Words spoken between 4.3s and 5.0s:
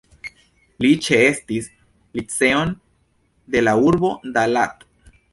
Da Lat.